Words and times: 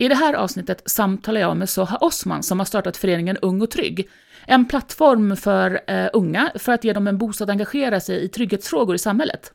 I 0.00 0.08
det 0.08 0.14
här 0.14 0.34
avsnittet 0.34 0.82
samtalar 0.86 1.40
jag 1.40 1.56
med 1.56 1.70
Soha 1.70 1.96
Osman 1.96 2.42
som 2.42 2.58
har 2.58 2.66
startat 2.66 2.96
föreningen 2.96 3.36
Ung 3.36 3.62
och 3.62 3.70
Trygg. 3.70 4.08
En 4.46 4.64
plattform 4.64 5.36
för 5.36 5.80
eh, 5.86 6.08
unga 6.12 6.52
för 6.54 6.72
att 6.72 6.84
ge 6.84 6.92
dem 6.92 7.06
en 7.06 7.18
bostad 7.18 7.50
att 7.50 7.52
engagera 7.52 8.00
sig 8.00 8.24
i 8.24 8.28
trygghetsfrågor 8.28 8.94
i 8.94 8.98
samhället. 8.98 9.52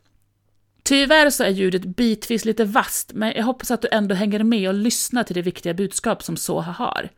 Tyvärr 0.82 1.30
så 1.30 1.44
är 1.44 1.48
ljudet 1.48 1.84
bitvis 1.84 2.44
lite 2.44 2.64
vast, 2.64 3.12
men 3.12 3.32
jag 3.36 3.44
hoppas 3.44 3.70
att 3.70 3.82
du 3.82 3.88
ändå 3.92 4.14
hänger 4.14 4.42
med 4.42 4.68
och 4.68 4.74
lyssnar 4.74 5.22
till 5.22 5.34
det 5.36 5.42
viktiga 5.42 5.74
budskap 5.74 6.22
som 6.22 6.36
Soha 6.36 6.72
har. 6.72 7.08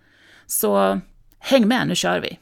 Så 0.46 1.00
häng 1.38 1.68
med, 1.68 1.88
nu 1.88 1.94
kör 1.94 2.20
vi! 2.20 2.38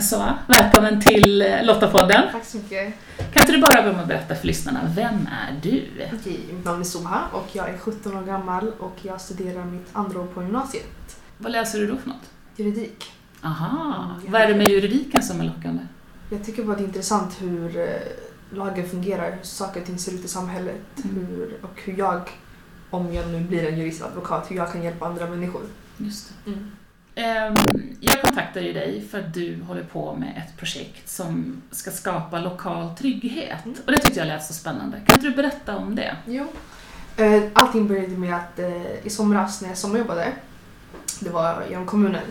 Så, 0.00 0.28
välkommen 0.46 1.00
till 1.00 1.42
eh, 1.42 1.64
Lottapodden. 1.64 2.22
Tack 2.32 2.44
så 2.44 2.56
mycket. 2.56 2.94
Kan 3.32 3.42
inte 3.42 3.52
du 3.52 3.58
bara 3.60 3.82
börja 3.82 3.92
med 3.92 4.02
att 4.02 4.08
berätta 4.08 4.34
för 4.34 4.46
lyssnarna, 4.46 4.80
vem 4.96 5.14
är 5.32 5.60
du? 5.62 5.82
Okej, 6.20 6.40
mitt 6.52 6.64
namn 6.64 6.80
är 6.80 6.84
Soha 6.84 7.22
och 7.32 7.46
jag 7.52 7.68
är 7.68 7.78
17 7.78 8.16
år 8.16 8.22
gammal 8.22 8.68
och 8.78 8.94
jag 9.02 9.20
studerar 9.20 9.64
mitt 9.64 9.86
andra 9.92 10.20
år 10.20 10.26
på 10.26 10.42
gymnasiet. 10.42 11.20
Vad 11.38 11.52
läser 11.52 11.78
du 11.78 11.86
då 11.86 11.96
för 11.96 12.08
något? 12.08 12.30
Juridik. 12.56 13.04
Aha, 13.42 14.04
Mm, 14.20 14.32
vad 14.32 14.40
är 14.40 14.48
det 14.48 14.54
med 14.54 14.68
juridiken 14.68 15.22
som 15.22 15.40
är 15.40 15.44
lockande? 15.44 15.82
Jag 16.30 16.44
tycker 16.44 16.62
bara 16.64 16.76
det 16.76 16.82
är 16.82 16.86
intressant 16.86 17.36
hur 17.42 17.76
eh, 17.78 17.86
lagen 18.56 18.88
fungerar, 18.88 19.30
hur 19.30 19.42
saker 19.42 19.80
och 19.80 19.86
ting 19.86 19.98
ser 19.98 20.12
ut 20.12 20.24
i 20.24 20.28
samhället 20.28 20.76
Mm. 21.04 21.16
hur, 21.26 21.56
och 21.62 21.80
hur 21.84 21.98
jag, 21.98 22.20
om 22.90 23.14
jag 23.14 23.28
nu 23.28 23.40
blir 23.40 23.68
en 23.68 23.78
juristadvokat, 23.78 24.50
hur 24.50 24.56
jag 24.56 24.72
kan 24.72 24.82
hjälpa 24.82 25.06
andra 25.06 25.26
människor. 25.26 25.62
Just 25.96 26.32
det. 26.44 26.50
Mm. 26.50 26.70
Ehm, 27.18 27.54
Jag 28.00 28.22
kontaktade 28.22 28.66
ju 28.66 28.72
dig 28.72 29.08
för 29.10 29.18
att 29.18 29.34
du 29.34 29.62
håller 29.62 29.82
på 29.82 30.14
med 30.16 30.42
ett 30.46 30.56
projekt 30.58 31.08
som 31.08 31.62
ska 31.70 31.90
skapa 31.90 32.38
lokal 32.38 32.96
trygghet. 32.96 33.64
Mm. 33.64 33.76
Och 33.86 33.92
det 33.92 33.98
tyckte 33.98 34.18
jag 34.20 34.26
lät 34.28 34.44
så 34.44 34.52
spännande. 34.52 35.00
Kan 35.06 35.14
inte 35.16 35.28
du 35.30 35.36
berätta 35.36 35.76
om 35.76 35.94
det? 35.94 36.16
Jo. 36.26 36.46
Eh, 37.16 37.42
Allting 37.52 37.88
började 37.88 38.16
med 38.16 38.36
att 38.36 38.58
eh, 38.58 39.06
i 39.06 39.10
somras 39.10 39.62
när 39.62 39.68
jag 39.68 39.78
sommarjobbade, 39.78 40.32
det 41.20 41.30
var 41.30 41.64
genom 41.70 41.86
kommunen, 41.86 42.22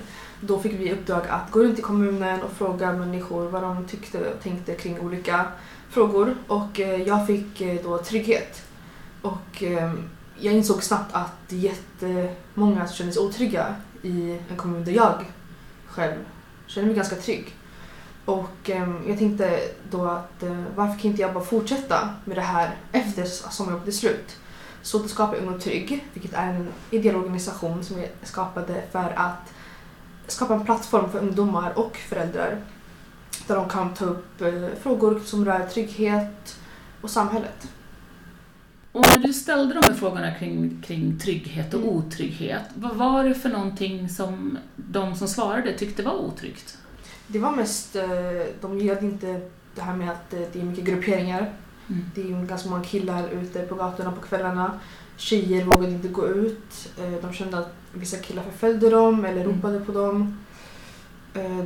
då 0.42 0.60
fick 0.60 0.74
vi 0.74 0.94
uppdrag 0.94 1.22
att 1.30 1.52
gå 1.52 1.60
runt 1.64 1.80
i 1.80 1.82
kommunen 1.82 2.42
och 2.42 2.52
fråga 2.52 2.94
människor 2.94 3.50
vad 3.50 3.62
de 3.64 3.88
tyckte 3.88 4.20
och 4.20 4.44
tänkte 4.44 4.76
kring 4.76 5.00
olika 5.00 5.46
frågor. 5.90 6.36
Och 6.48 6.80
eh, 6.80 7.02
jag 7.02 7.28
fick 7.28 7.62
eh, 7.62 7.84
då 7.84 7.98
trygghet. 7.98 8.64
Och 9.22 9.64
eh, 9.64 9.94
jag 10.40 10.54
insåg 10.54 10.84
snabbt 10.84 11.16
att 11.16 11.52
jättemånga 11.52 12.88
kände 12.88 13.14
sig 13.14 13.24
otrygga 13.24 13.76
i 14.06 14.40
en 14.50 14.58
kommun 14.58 14.84
där 14.84 14.92
jag 14.92 15.26
själv 15.88 16.16
känner 16.68 16.88
mig 16.88 16.96
ganska 16.96 17.16
trygg. 17.16 17.56
Och 18.26 18.70
eh, 18.70 18.90
jag 19.08 19.18
tänkte 19.18 19.60
då 19.92 20.06
att 20.06 20.44
eh, 20.44 20.64
varför 20.76 21.00
kan 21.00 21.12
inte 21.12 21.22
jag 21.22 21.34
bara 21.34 21.44
fortsätta 21.44 22.10
med 22.26 22.38
det 22.38 22.42
här 22.42 22.76
efter 22.92 23.26
sommarjobbet 23.26 23.88
är 23.88 23.92
slut? 23.92 24.38
Så 24.82 24.98
då 24.98 25.08
skapade 25.08 25.38
jag 25.38 25.48
Ung 25.48 25.56
och 25.56 25.62
Trygg, 25.62 26.08
vilket 26.14 26.34
är 26.34 26.48
en 26.48 26.68
ideell 26.92 27.16
organisation 27.16 27.84
som 27.84 28.00
jag 28.00 28.10
skapade 28.24 28.84
för 28.92 29.14
att 29.16 29.54
skapa 30.28 30.54
en 30.54 30.66
plattform 30.66 31.12
för 31.12 31.20
ungdomar 31.20 31.80
och 31.80 31.98
föräldrar 31.98 32.62
där 33.48 33.56
de 33.56 33.70
kan 33.70 33.94
ta 33.94 34.06
upp 34.06 34.42
eh, 34.42 34.68
frågor 34.82 35.22
som 35.26 35.46
rör 35.46 35.68
trygghet 35.68 36.60
och 37.02 37.10
samhället. 37.10 37.68
Och 38.96 39.06
när 39.16 39.18
du 39.28 39.34
ställde 39.34 39.74
de 39.74 39.82
här 39.88 39.94
frågorna 39.94 40.34
kring, 40.34 40.82
kring 40.88 41.20
trygghet 41.20 41.74
och 41.74 41.80
Mm. 41.82 41.94
otrygghet, 41.96 42.62
vad 42.76 42.96
var 42.96 43.24
det 43.24 43.36
för 43.36 43.50
någonting 43.50 44.10
som 44.10 44.58
de 44.76 45.16
som 45.16 45.28
svarade 45.28 45.74
tyckte 45.78 46.04
var 46.04 46.14
otryggt? 46.14 46.78
Det 47.28 47.40
var 47.40 47.52
mest, 47.52 47.96
eh, 47.96 48.04
de 48.62 48.80
gillade 48.80 49.06
inte 49.06 49.42
det 49.76 49.82
här 49.82 49.96
med 49.96 50.12
att 50.12 50.34
eh, 50.34 50.40
det 50.54 50.60
är 50.60 50.64
mycket 50.64 50.84
grupperingar. 50.86 51.54
Mm. 51.90 52.06
Det 52.16 52.22
är 52.22 52.46
ganska 52.46 52.70
många 52.70 52.84
killar 52.84 53.30
ute 53.30 53.60
på 53.62 53.76
gatorna 53.76 54.12
på 54.12 54.22
kvällarna. 54.22 54.80
Tjejer 55.18 55.66
vågade 55.66 55.92
inte 55.92 56.08
gå 56.08 56.28
ut. 56.28 56.90
Eh, 57.00 57.12
De 57.22 57.34
kände 57.34 57.58
att 57.58 57.74
vissa 57.94 58.18
killar 58.18 58.44
förföljde 58.44 58.90
dem 58.90 59.26
eller 59.26 59.42
Mm. 59.42 59.56
ropade 59.56 59.80
på 59.80 59.92
dem. 59.92 60.40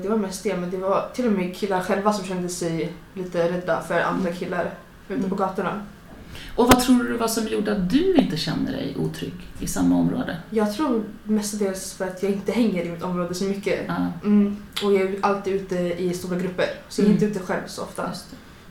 Det 0.02 0.10
var 0.10 0.18
mest 0.18 0.44
det, 0.44 0.58
men 0.58 0.72
det 0.72 0.78
var 0.78 1.10
till 1.14 1.26
och 1.26 1.32
med 1.32 1.56
killar 1.58 1.82
själva 1.84 2.14
som 2.14 2.26
kände 2.26 2.50
sig 2.50 2.94
lite 3.14 3.52
rädda 3.52 3.82
för 3.82 4.02
andra 4.02 4.28
Mm. 4.28 4.36
killar 4.40 4.72
ute 5.08 5.14
Mm. 5.20 5.30
på 5.30 5.36
gatorna. 5.36 5.82
Och 6.56 6.68
vad 6.68 6.80
tror 6.80 7.04
du 7.04 7.18
var 7.18 7.28
som 7.28 7.48
gjorde 7.48 7.72
att 7.72 7.90
du 7.90 8.16
inte 8.16 8.38
känner 8.38 8.72
dig 8.72 8.96
otrygg 9.00 9.34
i 9.60 9.68
samma 9.68 9.96
område? 9.96 10.38
Jag 10.50 10.74
tror 10.74 11.04
mestadels 11.24 11.94
för 11.94 12.08
att 12.08 12.24
jag 12.24 12.32
inte 12.32 12.52
hänger 12.52 12.86
i 12.86 12.92
mitt 12.92 13.04
område 13.04 13.34
så 13.34 13.44
mycket. 13.44 13.86
Ja, 13.88 13.96
Mm. 14.24 14.58
Och 14.84 14.94
jag 14.94 15.02
är 15.02 15.16
alltid 15.22 15.54
ute 15.54 15.76
i 15.76 16.14
stora 16.14 16.40
grupper, 16.40 16.66
så 16.90 17.02
jag 17.02 17.06
är 17.06 17.12
Mm. 17.12 17.24
inte 17.24 17.40
ute 17.40 17.46
själv 17.46 17.62
så 17.68 17.82
ofta. 17.82 18.02
det. 18.08 18.14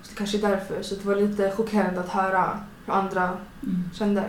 Så 0.02 0.08
det 0.10 0.14
kanske 0.18 0.38
är 0.38 0.42
därför. 0.42 0.82
Så 0.82 0.94
det 0.94 1.04
var 1.06 1.16
lite 1.16 1.50
chockerande 1.50 2.00
att 2.00 2.08
höra 2.08 2.58
hur 2.86 2.92
andra 2.92 3.22
Mm. 3.62 3.82
kände. 3.94 4.24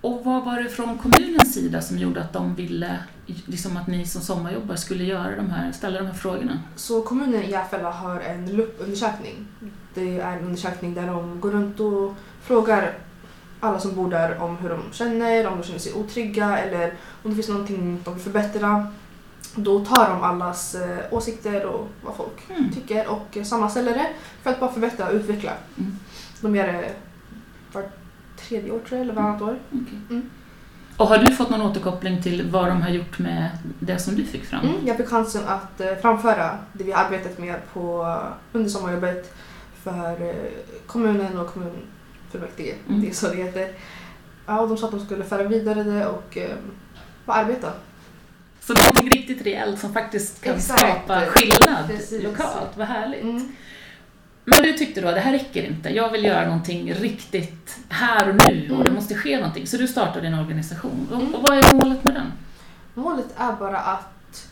Och 0.00 0.24
vad 0.24 0.44
var 0.44 0.62
det 0.62 0.68
från 0.68 0.98
kommunens 0.98 1.54
sida 1.54 1.82
som 1.82 1.98
gjorde 1.98 2.20
att 2.20 2.32
de 2.32 2.54
ville 2.54 2.98
liksom 3.26 3.76
att 3.76 3.86
ni 3.86 4.06
som 4.06 4.22
sommarjobbar 4.22 4.76
skulle 4.76 5.04
göra 5.04 5.36
de 5.36 5.50
här, 5.50 5.72
ställa 5.72 5.98
de 5.98 6.06
här 6.06 6.14
frågorna? 6.14 6.58
Så 6.76 7.02
kommunen 7.02 7.42
i 7.42 7.50
Järfälla 7.50 7.90
har 7.90 8.20
en 8.20 8.56
LUP-undersökning. 8.56 9.46
Det 9.94 10.20
är 10.20 10.36
en 10.36 10.44
undersökning 10.44 10.94
där 10.94 11.06
de 11.06 11.40
går 11.40 11.50
runt 11.50 11.80
och 11.80 12.14
frågar 12.42 12.92
alla 13.60 13.78
som 13.80 13.94
bor 13.94 14.10
där 14.10 14.38
om 14.42 14.56
hur 14.56 14.68
de 14.68 14.80
känner, 14.92 15.46
om 15.46 15.58
de 15.58 15.64
känner 15.66 15.78
sig 15.78 15.92
otrygga 15.92 16.58
eller 16.58 16.94
om 17.22 17.30
det 17.30 17.34
finns 17.36 17.48
någonting 17.48 18.00
de 18.04 18.14
vill 18.14 18.22
förbättra. 18.22 18.86
Då 19.54 19.84
tar 19.84 20.10
de 20.10 20.22
allas 20.22 20.74
eh, 20.74 20.98
åsikter 21.10 21.66
och 21.66 21.88
vad 22.04 22.14
folk 22.16 22.50
Mm. 22.50 22.72
tycker 22.72 23.08
och 23.08 23.38
sammanställer 23.46 23.92
det 23.92 24.06
för 24.42 24.50
att 24.50 24.60
bara 24.60 24.72
förbättra 24.72 25.08
och 25.08 25.14
utveckla. 25.14 25.52
Mm. 25.78 25.96
De 26.40 26.56
gör 26.56 26.66
det 26.66 26.92
tredje 28.50 28.70
år 28.70 28.78
tror 28.78 28.98
jag, 28.98 29.00
eller 29.00 29.14
varannat 29.14 29.42
år. 29.42 29.58
Okej. 29.68 29.98
Mm. 30.10 30.30
Och 30.96 31.06
har 31.06 31.18
du 31.18 31.34
fått 31.34 31.50
någon 31.50 31.62
återkoppling 31.62 32.22
till 32.22 32.50
vad 32.50 32.68
de 32.68 32.82
har 32.82 32.90
gjort 32.90 33.18
med 33.18 33.50
det 33.78 33.98
som 33.98 34.14
du 34.14 34.24
fick 34.24 34.44
fram? 34.44 34.60
Mm, 34.60 34.86
jag 34.86 34.96
fick 34.96 35.08
chansen 35.08 35.42
att 35.46 35.80
eh, 35.80 35.94
framföra 36.02 36.58
det 36.72 36.84
vi 36.84 36.92
har 36.92 37.04
arbetat 37.04 37.38
med 37.38 37.56
på, 37.72 38.16
under 38.52 38.70
sommarjobbet 38.70 39.34
för 39.82 40.28
eh, 40.28 40.50
kommunen 40.86 41.38
och 41.38 41.54
kommunfullmäktige. 41.54 42.74
Mm. 42.88 43.00
Det 43.00 43.08
är 43.08 43.12
så 43.12 43.28
det 43.28 43.36
heter. 43.36 43.68
Ja, 44.46 44.60
och 44.60 44.68
de 44.68 44.76
sa 44.76 44.86
att 44.86 44.92
de 44.92 45.00
skulle 45.00 45.24
föra 45.24 45.42
vidare 45.42 45.82
det 45.82 46.06
och 46.06 46.36
eh, 46.36 46.56
bara 47.24 47.36
arbeta. 47.36 47.72
Så 48.60 48.74
någonting 48.74 49.10
riktigt 49.10 49.46
reellt 49.46 49.80
som 49.80 49.92
faktiskt 49.92 50.44
kan 50.44 50.54
Exakt. 50.54 50.80
skapa 50.80 51.20
skillnad 51.26 51.86
Precis. 51.86 52.22
lokalt, 52.22 52.76
vad 52.76 52.86
härligt. 52.86 53.22
Mm. 53.22 53.52
Men 54.44 54.62
du 54.62 54.72
tyckte 54.72 55.00
då 55.00 55.08
att 55.08 55.14
det 55.14 55.20
här 55.20 55.32
räcker 55.32 55.62
inte, 55.66 55.88
jag 55.88 56.10
vill 56.10 56.24
göra 56.24 56.44
någonting 56.46 56.94
riktigt 56.94 57.76
här 57.88 58.28
och 58.28 58.34
nu 58.34 58.62
och 58.70 58.74
Mm. 58.74 58.84
det 58.84 58.90
måste 58.90 59.14
ske 59.14 59.36
någonting. 59.36 59.66
Så 59.66 59.76
du 59.76 59.88
startade 59.88 60.26
en 60.26 60.34
organisation. 60.38 61.08
Och, 61.10 61.20
Mm. 61.20 61.34
och 61.34 61.42
vad 61.48 61.58
är 61.58 61.74
målet 61.74 62.04
med 62.04 62.14
den? 62.14 62.32
Målet 62.94 63.26
är 63.36 63.52
bara 63.52 63.78
att 63.78 64.46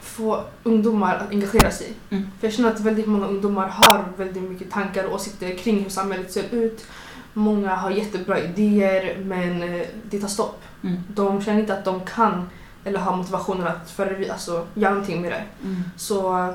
få 0.00 0.44
ungdomar 0.62 1.14
att 1.16 1.30
engagera 1.30 1.70
sig. 1.70 1.92
Mm. 2.10 2.30
För 2.40 2.46
jag 2.46 2.54
känner 2.54 2.70
att 2.70 2.80
väldigt 2.80 3.06
många 3.06 3.26
ungdomar 3.26 3.68
har 3.68 4.04
väldigt 4.16 4.42
mycket 4.42 4.70
tankar 4.70 5.04
och 5.04 5.14
åsikter 5.14 5.54
kring 5.58 5.82
hur 5.82 5.90
samhället 5.90 6.32
ser 6.32 6.54
ut. 6.54 6.84
Många 7.32 7.74
har 7.76 7.90
jättebra 7.90 8.40
idéer 8.40 9.18
men 9.24 9.62
eh, 9.62 9.86
det 10.10 10.20
tar 10.20 10.28
stopp. 10.28 10.62
Mm. 10.82 10.96
De 11.08 11.42
känner 11.42 11.60
inte 11.60 11.74
att 11.78 11.84
de 11.84 12.00
kan 12.04 12.50
eller 12.84 12.98
har 13.00 13.16
motivationen 13.16 13.66
att 13.66 13.90
föra, 13.90 14.10
vid- 14.12 14.30
alltså, 14.30 14.66
göra 14.74 14.90
någonting 14.94 15.22
med 15.22 15.32
det. 15.32 15.42
Mm. 15.64 15.82
Så 15.96 16.54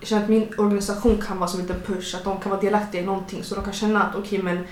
jag 0.00 0.08
känner 0.08 0.22
att 0.22 0.28
min 0.28 0.48
organisation 0.58 1.18
kan 1.26 1.38
vara 1.38 1.48
som 1.50 1.60
en 1.60 1.66
liten 1.66 1.82
push, 1.86 2.14
att 2.14 2.24
de 2.24 2.40
kan 2.40 2.50
vara 2.50 2.60
delaktiga 2.60 3.02
i 3.02 3.04
någonting 3.06 3.44
så 3.44 3.54
de 3.54 3.64
kan 3.64 3.72
känna 3.72 4.02
att 4.02 4.14
okej 4.14 4.42
men 4.42 4.64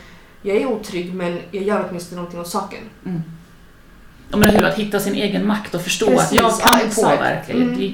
jag 0.42 0.56
är 0.56 0.66
otrygg 0.66 1.14
men 1.14 1.38
jag 1.50 1.64
gör 1.64 1.86
åtminstone 1.90 2.16
någonting 2.16 2.40
åt 2.40 2.48
saken. 2.48 2.80
Mm. 3.06 3.22
Ja, 4.30 4.36
men 4.36 4.50
hur, 4.50 4.64
att 4.64 4.74
hitta 4.74 5.00
sin 5.00 5.14
egen 5.14 5.46
makt 5.46 5.74
och 5.74 5.82
förstå 5.82 6.06
Precis, 6.06 6.22
att 6.26 6.32
jag 6.32 6.44
ja, 6.50 6.58
kan 6.70 6.80
exakt. 6.86 6.96
påverka. 7.18 7.52
Mm. 7.52 7.92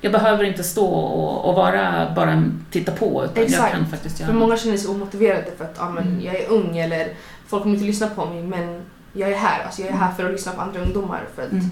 Jag 0.00 0.12
behöver 0.12 0.44
inte 0.44 0.64
stå 0.64 0.86
och, 0.86 1.48
och 1.48 1.54
vara 1.54 2.12
bara 2.16 2.44
titta 2.70 2.92
på 2.92 3.24
utan 3.24 3.36
jag 3.36 3.44
Exakt. 3.44 3.72
kan 3.72 3.86
faktiskt 3.86 4.20
göra 4.20 4.30
För 4.32 4.38
många 4.38 4.56
känner 4.56 4.76
sig 4.76 4.90
omotiverade 4.90 5.46
för 5.58 5.64
att 5.64 5.74
ja, 5.78 5.90
men, 5.90 6.06
Mm. 6.08 6.20
jag 6.24 6.34
är 6.34 6.48
ung 6.50 6.78
eller 6.78 7.08
folk 7.46 7.62
kommer 7.62 7.74
inte 7.74 7.86
lyssna 7.86 8.06
på 8.06 8.26
mig 8.26 8.42
men 8.42 8.82
jag 9.12 9.30
är 9.32 9.36
här. 9.36 9.64
Alltså, 9.64 9.82
jag 9.82 9.90
är 9.90 9.94
här 9.96 10.12
för 10.12 10.24
att 10.24 10.32
lyssna 10.32 10.52
på 10.52 10.60
andra 10.60 10.80
ungdomar. 10.80 11.24
För 11.34 11.42
att 11.42 11.52
Mm. 11.52 11.64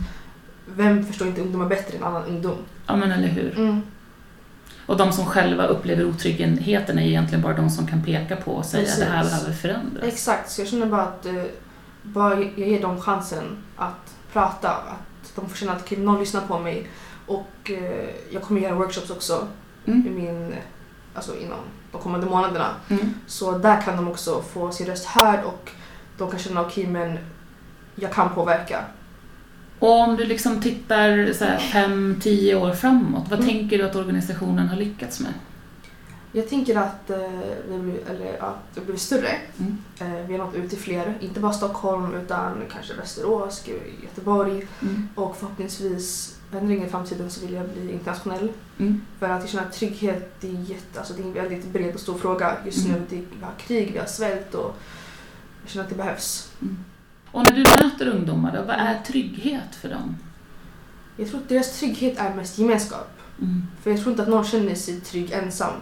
Vem 0.76 1.06
förstår 1.06 1.28
inte 1.28 1.40
ungdomar 1.40 1.66
bättre 1.66 1.96
än 1.98 2.04
annan 2.04 2.24
ungdom? 2.24 2.56
Ja 2.86 2.96
men 2.96 3.12
eller 3.12 3.28
hur. 3.28 3.80
Och 4.86 4.96
de 4.96 5.12
som 5.12 5.26
själva 5.26 5.66
upplever 5.66 6.04
otryggheten 6.04 6.98
är 6.98 7.02
egentligen 7.06 7.42
bara 7.42 7.54
de 7.54 7.70
som 7.70 7.86
kan 7.86 8.04
peka 8.04 8.36
på 8.36 8.52
och 8.52 8.64
säga 8.64 8.82
Precis. 8.82 8.98
det 8.98 9.04
här 9.04 9.24
behöver 9.24 9.52
förändras. 9.52 10.04
Exakt, 10.04 10.50
så 10.50 10.60
jag 10.60 10.68
känner 10.68 10.86
bara 10.86 11.02
att 11.02 11.26
eh, 11.26 11.42
bara 12.02 12.34
jag 12.40 12.68
ger 12.68 12.82
dem 12.82 13.00
chansen 13.00 13.44
att 13.76 14.14
prata. 14.32 14.70
Att 14.70 15.32
de 15.36 15.48
får 15.48 15.56
känna 15.56 15.72
att 15.72 15.82
okay, 15.82 15.98
någon 15.98 16.20
lyssnar 16.20 16.40
på 16.40 16.58
mig. 16.58 16.88
Och 17.26 17.70
eh, 17.70 18.08
jag 18.30 18.42
kommer 18.42 18.60
göra 18.60 18.74
workshops 18.74 19.10
också 19.10 19.46
Mm. 19.86 20.06
i 20.06 20.10
min, 20.10 20.54
alltså 21.14 21.36
inom 21.36 21.58
de 21.92 22.00
kommande 22.00 22.26
månaderna. 22.26 22.68
Mm. 22.88 23.14
Så 23.26 23.58
där 23.58 23.80
kan 23.82 23.96
de 23.96 24.08
också 24.08 24.42
få 24.42 24.70
sin 24.70 24.86
röst 24.86 25.04
hörd 25.06 25.44
och 25.44 25.70
de 26.18 26.30
kan 26.30 26.38
känna 26.38 26.60
okej 26.60 26.86
men 26.86 27.18
jag 27.94 28.12
kan 28.12 28.34
påverka. 28.34 28.84
Och 29.78 29.90
om 30.00 30.16
du 30.16 30.24
liksom 30.24 30.60
tittar 30.60 31.32
så 31.32 31.44
här 31.44 31.58
fem, 31.58 32.16
tio 32.22 32.54
år 32.54 32.72
framåt, 32.72 33.24
vad 33.30 33.38
Mm. 33.38 33.50
tänker 33.50 33.78
du 33.78 33.84
att 33.84 33.96
organisationen 33.96 34.68
har 34.68 34.76
lyckats 34.76 35.20
med? 35.20 35.32
Jag 36.32 36.48
tänker 36.48 36.76
att 36.76 37.10
eh, 37.10 37.18
det 37.70 37.78
blir, 37.78 37.98
eller, 38.10 38.36
ja, 38.40 38.54
blir 38.86 38.96
större. 38.96 39.36
Mm. 39.58 39.78
Eh, 40.00 40.26
vi 40.26 40.36
har 40.36 40.44
nått 40.44 40.54
ut 40.54 40.70
till 40.70 40.78
fler, 40.78 41.14
inte 41.20 41.40
bara 41.40 41.52
Stockholm 41.52 42.14
utan 42.14 42.62
kanske 42.72 42.94
Västerås, 42.94 43.64
Göteborg 44.02 44.66
Mm. 44.82 45.08
och 45.14 45.36
förhoppningsvis 45.36 46.36
ändring 46.52 46.84
i 46.84 46.88
framtiden 46.88 47.30
så 47.30 47.40
vill 47.46 47.54
jag 47.54 47.68
bli 47.68 47.92
internationell. 47.92 48.48
Mm. 48.78 49.00
För 49.18 49.28
att 49.28 49.40
jag 49.40 49.48
känner 49.50 49.64
att 49.66 49.72
trygghet 49.72 50.34
det 50.40 50.48
är, 50.48 50.52
jätte, 50.70 50.98
alltså 50.98 51.14
det 51.14 51.22
är 51.22 51.26
en 51.26 51.32
väldigt 51.32 51.66
bred 51.66 51.94
och 51.94 52.00
stor 52.00 52.18
fråga 52.18 52.56
just 52.64 52.86
Mm. 52.86 52.92
nu. 53.00 53.06
Det, 53.10 53.16
vi 53.16 53.44
har 53.44 53.52
krig, 53.58 53.90
vi 53.92 53.98
har 53.98 54.06
svält 54.06 54.54
och 54.54 54.74
jag 55.62 55.70
känner 55.70 55.84
att 55.84 55.90
det 55.90 55.96
behövs. 55.96 56.48
Och 57.32 57.44
när 57.44 57.52
du 57.52 57.62
möter 57.62 58.08
ungdomar, 58.08 58.52
då, 58.56 58.62
vad 58.62 58.76
är 58.76 59.00
trygghet 59.06 59.74
för 59.80 59.88
dem? 59.88 60.16
Jag 61.16 61.28
tror 61.28 61.40
att 61.40 61.48
deras 61.48 61.78
trygghet 61.78 62.18
är 62.18 62.34
mest 62.34 62.58
gemenskap. 62.58 63.10
Mm. 63.38 63.66
För 63.82 63.90
jag 63.90 64.00
tror 64.00 64.10
inte 64.10 64.22
att 64.22 64.28
någon 64.28 64.44
känner 64.44 64.74
sig 64.74 65.00
trygg 65.00 65.32
ensam. 65.32 65.72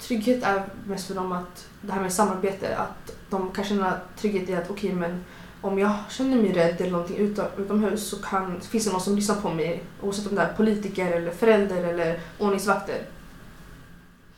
Trygghet 0.00 0.42
är 0.42 0.64
mest 0.86 1.06
för 1.06 1.14
dem 1.14 1.32
att 1.32 1.68
det 1.80 1.92
här 1.92 2.00
med 2.00 2.12
samarbete, 2.12 2.76
att 2.76 3.16
de 3.30 3.50
kan 3.50 3.64
känna 3.64 4.00
trygghet 4.16 4.48
i 4.48 4.54
att 4.54 4.70
okej 4.70 4.92
men 4.92 5.24
om 5.60 5.78
jag 5.78 5.94
känner 6.10 6.36
mig 6.36 6.52
rädd 6.52 6.80
eller 6.80 6.90
någonting 6.90 7.16
utom, 7.16 7.44
utomhus 7.58 8.08
så 8.08 8.16
kan, 8.16 8.60
finns 8.60 8.84
det 8.84 8.92
någon 8.92 9.00
som 9.00 9.16
lyssnar 9.16 9.36
på 9.36 9.50
mig 9.50 9.82
oavsett 10.02 10.26
om 10.26 10.34
det 10.34 10.42
är 10.42 10.52
politiker 10.52 11.12
eller 11.12 11.30
förälder 11.30 11.84
eller 11.84 12.20
ordningsvakter. 12.38 13.02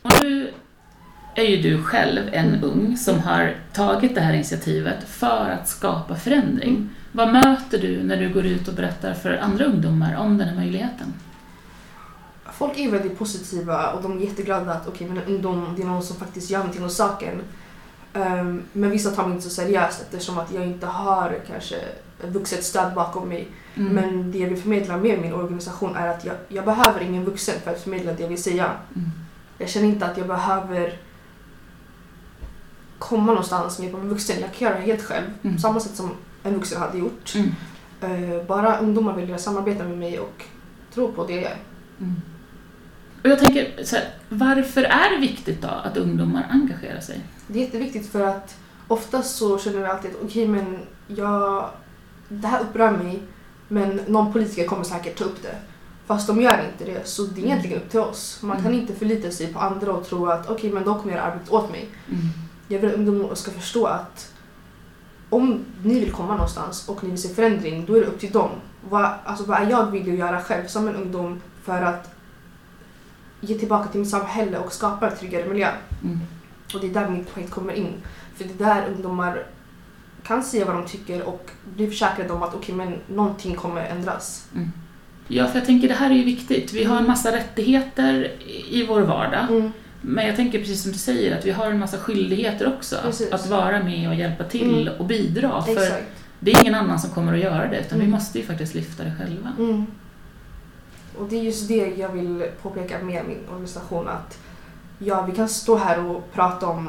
Och 0.03 0.11
nu 0.23 0.53
är 1.38 1.56
ju 1.56 1.62
du 1.62 1.82
själv 1.82 2.29
en 2.32 2.64
ung 2.64 2.96
som 2.96 3.19
har 3.20 3.55
tagit 3.73 4.14
det 4.14 4.20
här 4.20 4.32
initiativet 4.32 5.08
för 5.08 5.50
att 5.50 5.69
skapa 5.69 6.17
förändring. 6.17 6.70
Mm. 6.70 6.90
Vad 7.12 7.32
möter 7.32 7.79
du 7.79 8.02
när 8.02 8.17
du 8.17 8.29
går 8.29 8.46
ut 8.46 8.69
och 8.69 8.75
berättar 8.75 9.14
för 9.14 9.37
andra 9.37 9.64
ungdomar 9.64 10.17
om 10.17 10.38
den 10.38 10.49
här 10.49 10.56
möjligheten? 10.56 11.14
Folk 12.52 12.79
är 12.79 12.90
väldigt 12.90 13.19
positiva 13.19 13.93
och 13.93 14.02
de 14.02 14.19
är 14.19 14.23
jätteglada 14.23 14.73
att 14.73 14.88
okej 14.88 15.08
men 15.08 15.19
en 15.19 15.25
ungdom, 15.25 15.75
det 15.76 15.82
är 15.82 15.87
någon 15.87 16.02
som 16.02 16.17
faktiskt 16.17 16.50
gör 16.50 16.58
någonting 16.58 16.85
åt 16.85 16.93
saken. 16.93 17.41
Ehm, 18.12 18.62
men 18.73 18.91
vissa 18.91 19.11
tar 19.11 19.23
mig 19.23 19.32
inte 19.32 19.44
så 19.44 19.50
seriöst 19.50 20.02
eftersom 20.02 20.38
att 20.38 20.52
jag 20.52 20.67
inte 20.67 20.87
har 20.87 21.38
kanske 21.46 21.76
vuxet 22.23 22.64
stöd 22.64 22.94
bakom 22.94 23.29
mig. 23.29 23.49
Mm. 23.75 23.93
Men 23.93 24.32
det 24.32 24.38
jag 24.38 24.49
vill 24.49 24.62
förmedla 24.62 24.96
med 24.96 25.20
min 25.20 25.32
organisation 25.32 25.96
är 25.96 26.08
att 26.08 26.25
jag, 26.25 26.34
jag 26.49 26.64
behöver 26.64 27.00
ingen 27.00 27.25
vuxen 27.25 27.55
för 27.64 27.70
att 27.70 27.82
förmedla 27.82 28.12
det 28.12 28.23
jag 28.23 28.29
vill 28.29 28.43
säga. 28.43 28.64
Mm. 28.96 29.11
Jag 29.58 29.69
känner 29.69 29.87
inte 29.87 30.06
att 30.06 30.19
jag 30.19 30.26
behöver 30.26 30.99
komma 32.98 33.26
någonstans 33.26 33.78
med 33.78 33.94
en 33.94 34.08
vuxen. 34.08 34.40
Jag 34.40 34.52
kan 34.54 34.68
göra 34.68 34.78
det 34.78 34.84
helt 34.86 35.02
själv, 35.02 35.26
Mm. 35.42 35.56
på 35.56 35.62
samma 35.62 35.80
sätt 35.80 35.96
som 35.96 36.10
en 36.42 36.54
vuxen 36.54 36.80
hade 36.80 36.98
gjort. 36.98 37.34
Mm. 37.34 37.50
Eh, 38.00 38.46
bara 38.46 38.78
ungdomar 38.78 39.14
vill 39.16 39.38
samarbeta 39.38 39.84
med 39.84 39.98
mig 39.98 40.18
och 40.18 40.44
tro 40.94 41.12
på 41.12 41.26
det 41.26 41.32
jag 41.32 41.42
gör. 41.42 41.56
Mm. 42.00 42.14
Och 43.24 43.28
jag 43.30 43.38
tänker, 43.38 43.84
så 43.84 43.96
här, 43.96 44.04
varför 44.28 44.82
är 44.82 45.14
det 45.14 45.20
viktigt 45.26 45.62
då 45.62 45.68
att 45.68 45.96
ungdomar 45.96 46.46
engagerar 46.50 47.00
sig? 47.00 47.20
Det 47.46 47.58
är 47.58 47.64
jätteviktigt 47.64 48.12
för 48.12 48.20
att 48.24 48.56
oftast 48.88 49.36
så 49.36 49.58
känner 49.58 49.80
jag 49.80 49.90
alltid 49.90 50.10
att 50.10 50.16
okej 50.24 50.48
men 50.48 50.78
jag, 51.06 51.70
det 52.28 52.46
här 52.48 52.60
upprör 52.60 52.90
mig 52.90 53.22
men 53.68 54.00
någon 54.06 54.32
politiker 54.32 54.66
kommer 54.66 54.84
säkert 54.84 55.18
ta 55.18 55.24
upp 55.24 55.42
det. 55.42 55.56
Fast 56.06 56.26
de 56.26 56.40
gör 56.40 56.64
inte 56.72 56.92
det 56.92 57.08
så 57.08 57.22
det 57.22 57.40
är 57.40 57.44
egentligen 57.44 57.78
upp 57.82 57.90
till 57.90 58.00
oss. 58.00 58.38
Man 58.42 58.56
kan 58.56 58.66
Mm. 58.66 58.80
inte 58.80 58.94
förlita 58.94 59.30
sig 59.30 59.52
på 59.52 59.58
andra 59.60 59.92
och 59.92 60.06
tro 60.08 60.26
att 60.26 60.50
okej 60.50 60.72
men 60.72 60.84
de 60.84 60.98
kommer 61.00 61.14
göra 61.14 61.24
arbetet 61.24 61.50
åt 61.52 61.70
mig. 61.70 61.88
Mm. 62.08 62.20
Jag 62.69 62.79
vill 62.79 62.91
att 62.91 62.97
ungdomar 62.97 63.35
ska 63.35 63.50
förstå 63.50 63.87
att 63.87 64.32
om 65.31 65.65
ni 65.82 66.00
vill 66.00 66.12
komma 66.12 66.32
någonstans 66.32 66.88
och 66.88 67.05
ni 67.05 67.11
vill 67.11 67.23
se 67.23 67.29
förändring, 67.29 67.85
då 67.87 67.94
är 67.97 68.00
det 68.00 68.06
upp 68.06 68.20
till 68.20 68.31
dem. 68.32 68.50
Vad, 68.91 69.11
alltså, 69.25 69.44
vad 69.44 69.62
är 69.62 69.70
jag 69.70 69.91
villig 69.91 70.12
att 70.12 70.19
göra 70.19 70.41
själv 70.41 70.67
som 70.67 70.88
en 70.88 70.97
ungdom 70.97 71.41
för 71.65 71.82
att 71.82 72.15
ge 73.41 73.55
tillbaka 73.59 73.88
till 73.88 74.00
mitt 74.00 74.11
samhälle 74.11 74.59
och 74.59 74.73
skapa 74.73 75.11
en 75.11 75.17
tryggare 75.17 75.49
miljö? 75.49 75.70
Mm. 76.05 76.19
Och 76.75 76.81
det 76.81 76.87
är 76.87 76.94
där 76.94 77.09
mitt 77.09 77.35
projekt 77.35 77.50
kommer 77.53 77.73
in. 77.73 77.93
För 78.37 78.44
det 78.44 78.65
är 78.65 78.69
där 78.69 78.88
ungdomar 78.88 79.47
kan 80.26 80.43
säga 80.43 80.65
vad 80.65 80.75
de 80.75 80.87
tycker 80.87 81.23
och 81.23 81.50
bli 81.75 81.87
försäkrade 81.91 82.32
om 82.32 82.43
att 82.43 82.55
okej, 82.55 82.75
men 82.75 82.94
någonting 83.06 83.55
kommer 83.55 83.85
ändras. 83.85 84.49
Ja, 85.29 85.47
för 85.47 85.59
jag 85.59 85.67
tänker 85.67 85.88
det 85.88 85.94
här 85.94 86.11
är 86.11 86.15
ju 86.15 86.25
viktigt. 86.25 86.73
Vi 86.73 86.85
har 86.85 86.93
en 86.93 86.99
Mm. 86.99 87.09
massa 87.11 87.32
rättigheter 87.32 88.32
i 88.69 88.87
vår 88.87 89.00
vardag. 89.00 89.47
Mm. 89.50 89.73
Men 90.00 90.26
jag 90.26 90.36
tänker 90.36 90.58
precis 90.58 90.82
som 90.82 90.92
du 90.92 90.98
säger 90.98 91.38
att 91.38 91.46
vi 91.46 91.50
har 91.50 91.66
en 91.70 91.78
massa 91.78 91.98
skyldigheter 91.98 92.74
också. 92.76 92.96
Precis. 93.02 93.32
Att 93.32 93.46
vara 93.46 93.82
med 93.84 94.08
och 94.08 94.14
hjälpa 94.14 94.44
till 94.44 94.82
Mm. 94.88 94.98
och 94.98 95.04
bidra. 95.06 95.62
För 95.62 95.72
Exakt. 95.72 96.04
det 96.40 96.50
är 96.52 96.60
ingen 96.62 96.74
annan 96.74 96.98
som 96.98 97.10
kommer 97.10 97.32
att 97.34 97.40
göra 97.40 97.68
det 97.68 97.80
utan 97.80 97.98
vi 97.98 98.04
Mm. 98.04 98.10
måste 98.10 98.38
ju 98.38 98.44
faktiskt 98.44 98.74
lyfta 98.74 99.04
det 99.04 99.12
själva. 99.18 99.52
Mm. 99.58 99.86
Och 101.18 101.28
det 101.28 101.36
är 101.36 101.42
just 101.42 101.68
det 101.68 101.92
jag 101.96 102.08
vill 102.08 102.44
påpeka 102.62 102.98
med 102.98 103.24
min 103.28 103.38
organisation 103.50 104.08
att 104.08 104.38
ja, 104.98 105.22
vi 105.22 105.32
kan 105.32 105.48
stå 105.48 105.76
här 105.76 106.04
och 106.04 106.32
prata 106.32 106.66
om 106.66 106.88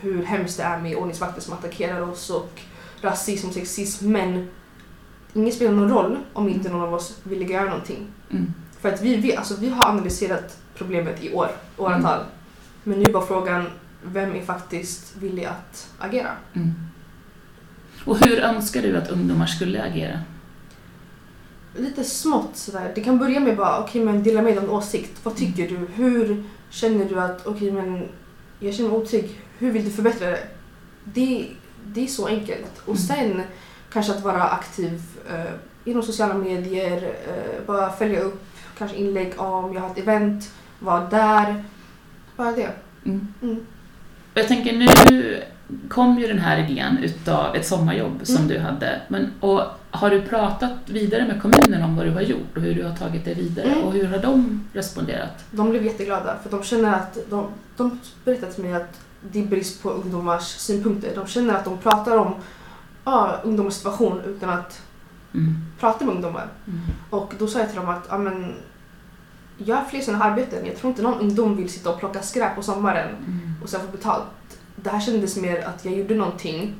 hur 0.00 0.22
hemskt 0.24 0.56
det 0.56 0.62
är 0.62 0.78
med 0.80 0.96
ordningsvakter 0.96 1.40
som 1.40 1.52
attackerar 1.54 2.00
oss 2.00 2.30
och 2.30 2.60
rasism 3.00 3.48
och 3.48 3.54
sexism 3.54 4.12
men 4.12 4.48
ingen 5.34 5.52
spelar 5.52 5.72
någon 5.72 5.90
roll 5.90 6.16
om 6.32 6.48
inte 6.48 6.68
någon 6.68 6.82
av 6.82 6.94
oss 6.94 7.18
vill 7.22 7.50
göra 7.50 7.64
någonting. 7.64 8.06
Mm. 8.86 8.98
För 8.98 9.04
att 9.06 9.10
vi, 9.10 9.16
vet, 9.16 9.38
alltså 9.38 9.54
vi 9.60 9.68
har 9.68 9.88
analyserat 9.88 10.56
problemet 10.74 11.24
i 11.24 11.32
år, 11.32 11.48
åratal. 11.76 12.24
Men 12.84 12.98
nu 12.98 13.04
är 13.04 13.12
bara 13.12 13.26
frågan, 13.26 13.70
vem 14.04 14.34
är 14.34 14.42
faktiskt 14.42 15.16
villig 15.16 15.44
att 15.44 15.88
agera? 15.98 16.30
Mm. 16.54 16.72
Och 18.04 18.18
hur 18.26 18.38
önskar 18.40 18.82
du 18.82 18.96
att 18.96 19.08
ungdomar 19.10 19.46
skulle 19.46 19.82
agera? 19.82 20.20
Lite 21.76 22.04
smått 22.04 22.56
sådär. 22.56 22.92
Det 22.94 23.00
kan 23.00 23.18
börja 23.18 23.40
med 23.40 23.56
bara, 23.56 23.78
okej 23.80 24.04
men 24.04 24.22
dela 24.22 24.42
med 24.42 24.52
dig 24.52 24.58
av 24.58 24.64
en 24.64 24.70
åsikt. 24.70 25.12
Vad 25.22 25.36
tycker 25.36 25.68
du? 25.68 25.76
Hur 25.94 26.44
känner 26.70 27.04
du 27.04 27.20
att, 27.20 27.46
okej 27.46 27.70
men 27.72 28.08
jag 28.60 28.74
känner 28.74 28.90
mig 28.90 28.98
otrygg. 28.98 29.40
Hur 29.58 29.72
vill 29.72 29.84
du 29.84 29.90
förbättra 29.90 30.30
det? 30.30 30.40
Det, 31.04 31.48
det 31.86 32.02
är 32.04 32.06
så 32.06 32.26
enkelt. 32.26 32.72
Och 32.84 32.96
Mm. 32.96 32.98
sen 32.98 33.42
kanske 33.92 34.12
att 34.12 34.22
vara 34.24 34.42
aktiv 34.48 35.02
eh, 35.30 35.52
inom 35.84 36.02
sociala 36.02 36.34
medier, 36.34 37.02
eh, 37.28 37.66
bara 37.66 37.92
följa 37.92 38.20
upp 38.20 38.44
kanske 38.78 38.96
inlägg 38.96 39.32
om 39.36 39.74
jag 39.74 39.80
har 39.80 39.90
ett 39.90 39.98
event, 39.98 40.50
vara 40.78 41.00
där. 41.06 41.64
Bara 42.36 42.52
det. 42.52 42.70
Mm. 43.04 43.34
Mm. 43.42 43.66
Jag 44.34 44.48
tänker 44.48 44.72
nu 44.72 45.42
kom 45.88 46.18
ju 46.18 46.26
den 46.26 46.38
här 46.38 46.70
idén 46.70 46.98
utav 47.02 47.56
ett 47.56 47.66
sommarjobb 47.66 48.20
som 48.22 48.36
Mm. 48.36 48.48
du 48.48 48.58
hade. 48.58 49.00
Men, 49.08 49.30
och 49.40 49.62
har 49.90 50.10
du 50.10 50.22
pratat 50.22 50.72
vidare 50.86 51.26
med 51.26 51.42
kommunen 51.42 51.82
om 51.84 51.96
vad 51.96 52.06
du 52.06 52.10
har 52.10 52.20
gjort 52.20 52.56
och 52.56 52.62
hur 52.62 52.74
du 52.74 52.84
har 52.84 52.96
tagit 52.96 53.24
det 53.24 53.34
vidare? 53.34 53.66
Mm. 53.66 53.84
Och 53.84 53.92
hur 53.92 54.04
har 54.06 54.18
de 54.18 54.64
responderat? 54.72 55.44
De 55.50 55.70
blev 55.70 55.84
jätteglada 55.84 56.36
för 56.42 56.50
de 56.50 56.62
känner 56.62 56.94
att 56.94 57.18
de, 57.30 57.46
de 57.76 57.98
berättar 58.24 58.50
till 58.50 58.64
mig 58.64 58.74
att 58.74 59.00
det 59.32 59.38
är 59.42 59.46
brist 59.46 59.82
på 59.82 59.90
ungdomars 59.90 60.42
synpunkter. 60.42 61.12
De 61.14 61.26
känner 61.26 61.54
att 61.54 61.64
de 61.64 61.78
pratar 61.78 62.16
om 62.18 62.34
ja, 63.04 63.40
ungdomars 63.44 63.74
situation 63.74 64.20
utan 64.26 64.50
att 64.50 64.80
Mm. 65.34 65.54
prata 65.80 66.04
med 66.04 66.14
ungdomar. 66.14 66.48
Mm. 66.66 66.80
Och 67.10 67.34
då 67.38 67.46
sa 67.46 67.58
jag 67.58 67.68
till 67.68 67.80
dem 67.80 67.88
att 67.88 68.06
ja, 68.08 68.18
men, 68.18 68.54
gör 69.58 69.84
fler 69.84 70.00
sådana 70.00 70.24
här 70.24 70.30
arbeten. 70.30 70.66
Jag 70.66 70.76
tror 70.76 70.90
inte 70.90 71.02
någon 71.02 71.20
ungdom 71.20 71.56
vill 71.56 71.68
sitta 71.70 71.90
och 71.90 71.98
plocka 71.98 72.22
skräp 72.22 72.54
på 72.54 72.62
sommaren 72.62 73.08
Mm. 73.08 73.54
och 73.62 73.68
sen 73.68 73.80
få 73.80 73.92
betalt. 73.92 74.58
Det 74.76 74.90
här 74.90 75.00
kändes 75.00 75.36
mer 75.36 75.64
att 75.64 75.84
jag 75.84 75.94
gjorde 75.94 76.14
någonting 76.14 76.74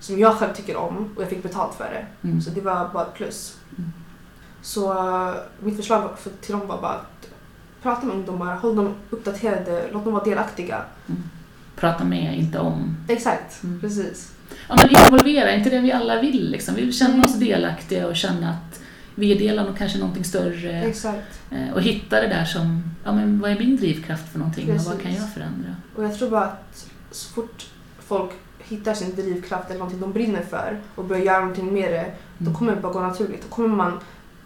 som 0.00 0.18
jag 0.18 0.34
själv 0.34 0.54
tycker 0.54 0.76
om 0.76 1.10
och 1.16 1.22
jag 1.22 1.28
fick 1.30 1.42
betalt 1.42 1.74
för 1.74 1.84
det. 1.84 2.28
Mm. 2.28 2.40
Så 2.40 2.50
det 2.50 2.60
var 2.60 2.88
bara 2.92 3.06
ett 3.06 3.14
plus. 3.14 3.56
Mm. 3.78 3.92
Så 4.62 4.92
uh, 4.92 5.34
mitt 5.60 5.76
förslag 5.76 6.18
för, 6.18 6.30
till 6.40 6.52
dem 6.52 6.66
var 6.66 6.80
bara 6.80 6.92
att 6.92 7.28
prata 7.82 8.06
med 8.06 8.16
ungdomar, 8.16 8.56
håll 8.56 8.76
dem 8.76 8.94
uppdaterade, 9.10 9.88
låt 9.92 10.04
dem 10.04 10.12
vara 10.12 10.24
delaktiga. 10.24 10.82
Prata 11.82 12.04
med, 12.04 12.38
inte 12.38 12.58
om. 12.58 12.96
Exakt, 13.08 13.62
Mm. 13.62 13.80
precis. 13.80 14.32
Ja, 14.68 14.76
men 14.76 15.04
involvera, 15.04 15.54
inte 15.54 15.70
det 15.70 15.80
vi 15.80 15.92
alla 15.92 16.20
vill? 16.20 16.50
Liksom? 16.50 16.74
Vi 16.74 16.80
vill 16.84 16.92
känna 16.98 17.12
Mm. 17.14 17.24
oss 17.24 17.34
delaktiga 17.34 18.06
och 18.06 18.16
känna 18.16 18.50
att 18.50 18.80
vi 19.14 19.32
är 19.32 19.38
del 19.38 19.58
av 19.58 19.66
något- 19.66 19.78
kanske 19.78 19.98
någonting 19.98 20.24
större. 20.24 20.82
Exakt. 20.82 21.40
Eh, 21.50 21.72
Och 21.74 21.82
hitta 21.82 22.20
det 22.20 22.26
där 22.28 22.44
som, 22.44 22.82
ja 23.04 23.12
men 23.12 23.40
vad 23.40 23.50
är 23.50 23.58
min 23.58 23.76
drivkraft 23.76 24.32
för 24.32 24.38
någonting 24.38 24.70
och 24.70 24.76
vad 24.76 24.84
kan 24.92 24.96
Precis. 25.00 25.18
jag 25.20 25.32
förändra? 25.32 25.76
Och 25.96 26.04
jag 26.04 26.18
tror 26.18 26.30
bara 26.30 26.44
att 26.44 26.86
så 27.10 27.28
fort 27.34 27.66
folk 27.98 28.30
hittar 28.58 28.94
sin 28.94 29.14
drivkraft 29.14 29.66
eller 29.70 29.78
någonting 29.78 30.00
de 30.00 30.12
brinner 30.12 30.42
för 30.42 30.80
och 30.94 31.04
börjar 31.04 31.24
göra 31.24 31.40
någonting 31.40 31.74
med 31.74 31.92
det, 31.92 32.12
då 32.38 32.44
Mm. 32.46 32.54
kommer 32.58 32.74
det 32.74 32.80
bara 32.80 32.92
gå 32.92 33.00
naturligt. 33.00 33.42
Då 33.42 33.48
kommer 33.54 33.68
man 33.76 34.00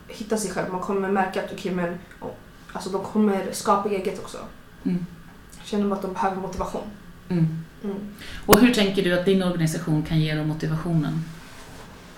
hitta 0.09 0.37
sig 0.37 0.51
själv, 0.51 0.73
man 0.73 0.81
kommer 0.81 1.09
märka 1.09 1.45
att 1.45 1.53
okej 1.53 1.73
men, 1.75 1.99
alltså 2.73 2.91
de 2.91 3.03
kommer 3.05 3.47
skapa 3.53 3.89
eget 3.89 4.19
också. 4.19 4.39
Mm. 4.85 5.07
Känner 5.65 5.85
bara 5.89 5.95
att 5.95 6.03
de 6.03 6.13
behöver 6.13 6.37
motivation. 6.37 6.83
Mm. 7.29 7.47
Mm. 7.85 7.97
Och 8.47 8.61
hur 8.61 8.75
tänker 8.75 9.03
du 9.03 9.19
att 9.19 9.25
din 9.25 9.43
organisation 9.43 10.03
kan 10.03 10.21
ge 10.21 10.35
dem 10.35 10.49
motivationen? 10.49 11.25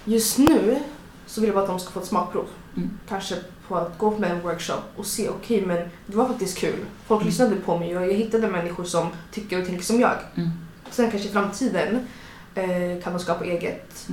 Just 0.04 0.38
nu 0.38 0.78
så 1.26 1.40
vill 1.40 1.48
jag 1.48 1.54
bara 1.54 1.62
att 1.62 1.68
de 1.70 1.80
ska 1.80 1.90
få 1.90 2.00
ett 2.00 2.06
smakprov. 2.06 2.46
Mm. 2.76 2.90
Kanske 3.08 3.34
på 3.68 3.76
att 3.76 3.98
gå 3.98 4.18
med 4.18 4.30
en 4.30 4.40
workshop 4.42 4.82
och 4.96 5.06
se, 5.06 5.28
okej 5.28 5.66
men 5.66 5.76
det 6.06 6.16
var 6.16 6.28
faktiskt 6.28 6.58
kul. 6.58 6.78
Folk 7.06 7.20
Mm. 7.20 7.28
lyssnade 7.30 7.56
på 7.56 7.78
mig 7.78 7.96
och 7.96 8.02
jag 8.06 8.12
hittade 8.14 8.48
människor 8.48 8.84
som 8.84 9.08
tycker 9.32 9.60
och 9.60 9.66
tänker 9.66 9.84
som 9.84 10.00
jag. 10.00 10.12
Mm. 10.34 10.50
Sen 10.90 11.10
kanske 11.10 11.28
i 11.28 11.32
framtiden 11.32 12.06
eh, 12.54 13.02
kan 13.04 13.12
de 13.12 13.18
skapa 13.18 13.44
eget. 13.44 14.08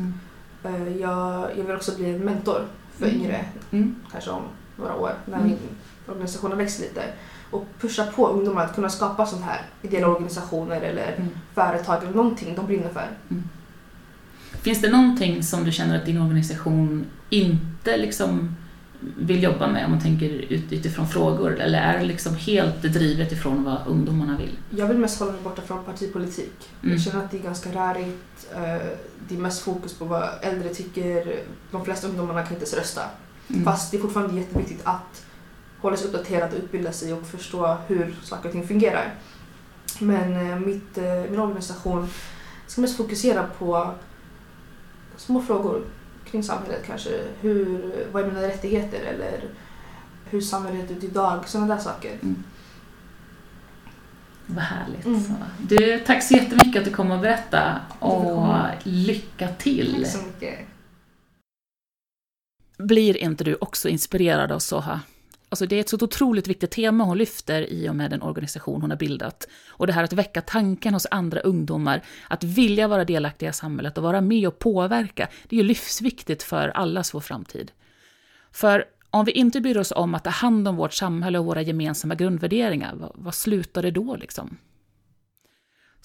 Eh, 0.64 0.88
jag, 0.98 1.48
jag 1.58 1.64
vill 1.64 1.75
också 1.75 1.96
bli 1.96 2.10
en 2.16 2.20
mentor 2.20 2.62
för 2.98 3.08
yngre, 3.08 3.46
kanske 4.12 4.30
om 4.32 4.42
några 4.77 4.96
år 4.96 5.12
när 5.25 5.38
Mm. 5.38 5.48
min 5.50 5.58
organisation 6.08 6.51
har 6.51 6.58
växt 6.58 6.79
lite. 6.79 7.03
Och 7.51 7.65
pusha 7.82 8.05
på 8.15 8.27
ungdomar 8.27 8.65
att 8.65 8.75
kunna 8.75 8.89
skapa 8.89 9.25
sånt 9.25 9.44
här 9.46 9.62
ideella 9.82 10.08
organisationer 10.08 10.82
eller 10.82 11.13
Mm. 11.17 11.29
företag 11.53 12.03
eller 12.03 12.13
någonting 12.15 12.55
de 12.55 12.65
brinner 12.65 12.89
för. 12.89 13.08
Finns 14.62 14.82
det 14.82 14.89
någonting 14.91 15.44
som 15.44 15.63
du 15.63 15.72
känner 15.72 15.98
att 15.98 16.05
din 16.05 16.22
organisation 16.22 17.05
inte 17.29 17.98
liksom 17.98 18.55
vill 19.17 19.44
jobba 19.44 19.67
med 19.67 19.86
om 19.86 19.91
man 19.91 20.01
tänker 20.01 20.29
ut, 20.29 20.72
utifrån 20.72 21.08
frågor? 21.08 21.60
Eller 21.60 21.79
är 21.82 22.00
det 22.00 22.05
liksom 22.05 22.36
helt 22.36 22.82
drivet 22.82 23.32
ifrån 23.32 23.63
vad 23.63 23.77
ungdomarna 23.88 24.38
vill? 24.38 24.58
Jag 24.70 24.88
vill 24.88 24.98
mest 24.98 25.20
hålla 25.20 25.32
mig 25.32 25.41
borta 25.41 25.62
från 25.62 25.84
partipolitik. 25.84 26.70
Mm. 26.84 26.96
Jag 26.96 27.01
känner 27.03 27.24
att 27.25 27.32
det 27.32 27.38
är 27.38 27.41
ganska 27.44 27.70
rörigt. 27.72 28.48
eh, 28.55 28.88
Det 29.27 29.36
är 29.36 29.39
mest 29.39 29.62
fokus 29.62 29.94
på 29.94 30.05
vad 30.05 30.29
äldre 30.41 30.70
tycker. 30.70 31.39
De 31.72 31.86
flesta 31.86 32.08
ungdomarna 32.08 32.44
kan 32.44 32.53
inte 32.53 32.65
ens 32.65 32.74
rösta. 32.74 33.01
Mm. 33.50 33.66
Fast 33.66 33.92
det 33.92 33.98
är 33.98 34.02
fortfarande 34.02 34.40
jätteviktigt 34.40 34.82
att 34.84 35.25
hålla 35.82 35.98
sig 35.98 36.08
uppdaterad 36.08 36.54
och 36.54 36.58
utbilda 36.58 36.92
sig 36.92 37.14
och 37.14 37.28
förstå 37.28 37.78
hur 37.88 38.16
saker 38.24 38.50
och 38.50 38.54
ting 38.54 38.68
fungerar. 38.68 39.14
Men 40.00 40.52
eh, 40.52 40.60
mitt, 40.60 40.98
eh, 40.98 41.24
min 41.30 41.40
organisation 41.40 42.10
ska 42.68 42.82
mest 42.82 42.98
fokusera 42.98 43.48
på 43.60 43.92
små 45.18 45.42
frågor 45.42 45.86
kring 46.25 46.44
samhället 46.44 46.84
kanske. 46.88 47.10
Hur, 47.42 47.92
vad 48.12 48.24
är 48.24 48.28
mina 48.28 48.42
rättigheter 48.42 49.00
eller 49.00 49.44
hur 50.25 50.42
samhället 50.42 50.92
ut 50.92 51.04
idag? 51.04 51.48
Sådana 51.48 51.75
där 51.75 51.82
saker. 51.82 52.20
Vad 54.46 54.64
härligt. 54.64 55.06
Mm. 55.06 55.22
Du, 55.60 56.00
tack 56.00 56.24
så 56.24 56.34
jättemycket 56.34 56.80
att 56.80 56.86
du 56.86 56.92
kom 56.92 57.12
och 57.12 57.20
berättade 57.20 57.80
och 58.00 58.56
lycka 58.84 59.48
till. 59.48 60.04
Tack 60.04 60.12
så 60.12 60.25
mycket. 60.25 60.60
Blir 62.77 63.17
inte 63.17 63.44
du 63.44 63.55
också 63.62 63.89
inspirerad 63.89 64.51
av 64.51 64.60
Soha? 64.60 65.01
Alltså 65.50 65.65
det 65.65 65.75
är 65.75 65.79
ett 65.79 65.89
så 65.89 65.98
otroligt 66.01 66.48
viktigt 66.48 66.72
tema 66.72 67.03
hon 67.03 67.17
lyfter 67.17 67.74
i 67.74 67.89
och 67.89 67.96
med 67.96 68.12
den 68.12 68.22
organisation 68.22 68.82
hon 68.82 68.89
har 68.89 68.98
bildat. 68.98 69.48
Och 69.67 69.88
det 69.88 69.94
här 69.94 70.03
att 70.03 70.13
väcka 70.13 70.41
tanken 70.41 70.94
hos 70.94 71.08
andra 71.12 71.39
ungdomar 71.39 72.01
att 72.27 72.44
vilja 72.44 72.88
vara 72.88 73.05
delaktiga 73.05 73.50
i 73.50 73.53
samhället 73.53 73.98
och 73.98 74.03
vara 74.03 74.22
med 74.22 74.48
och 74.48 74.60
påverka, 74.60 75.27
det 75.50 75.55
är 75.55 75.58
ju 75.58 75.67
livsviktigt 75.67 76.44
för 76.44 76.70
allas 76.70 77.13
vår 77.13 77.20
framtid. 77.20 77.72
För 78.51 78.86
om 79.10 79.25
vi 79.25 79.32
inte 79.32 79.62
bryr 79.62 79.77
oss 79.77 79.94
om 79.96 80.15
att 80.15 80.24
ta 80.24 80.29
hand 80.29 80.67
om 80.67 80.75
vårt 80.75 80.94
samhälle 80.94 81.39
och 81.39 81.46
våra 81.46 81.62
gemensamma 81.62 82.15
grundvärderingar, 82.15 82.96
vad, 82.96 83.12
vad 83.15 83.36
slutar 83.36 83.84
det 83.84 83.91
då 83.91 84.15
liksom? 84.15 84.58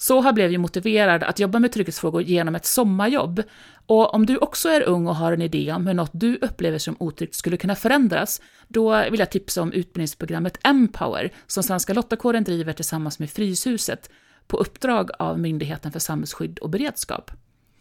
Soha 0.01 0.33
blev 0.33 0.51
ju 0.51 0.57
motiverad 0.57 1.23
att 1.23 1.39
jobba 1.39 1.59
med 1.59 1.71
trygghetsfrågor 1.71 2.21
genom 2.21 2.55
ett 2.55 2.65
sommarjobb. 2.65 3.43
Och 3.85 4.13
om 4.13 4.25
du 4.25 4.37
också 4.37 4.69
är 4.69 4.81
ung 4.81 5.07
och 5.07 5.15
har 5.15 5.33
en 5.33 5.41
idé 5.41 5.71
om 5.71 5.87
hur 5.87 5.93
något 5.93 6.11
du 6.13 6.37
upplever 6.41 6.77
som 6.77 6.95
otryggt 6.99 7.35
skulle 7.35 7.57
kunna 7.57 7.75
förändras, 7.75 8.41
då 8.67 9.09
vill 9.11 9.19
jag 9.19 9.31
tipsa 9.31 9.61
om 9.61 9.71
utbildningsprogrammet 9.71 10.57
Empower 10.63 11.33
som 11.47 11.63
Svenska 11.63 11.93
Lottakåren 11.93 12.43
driver 12.43 12.73
tillsammans 12.73 13.19
med 13.19 13.29
Fryshuset 13.29 14.09
på 14.47 14.57
uppdrag 14.57 15.09
av 15.19 15.39
Myndigheten 15.39 15.91
för 15.91 15.99
samhällsskydd 15.99 16.59
och 16.59 16.69
beredskap. 16.69 17.31